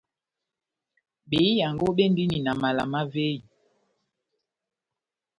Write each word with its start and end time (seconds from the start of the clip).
Behiyaango 1.29 1.87
béndini 1.97 2.37
na 2.45 2.51
mala 2.61 2.83
má 2.91 3.01
véyi, 3.13 3.39